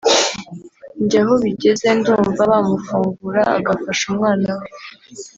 [1.03, 4.67] njye aho bigeze ndumva bamufungura agafasha umwana we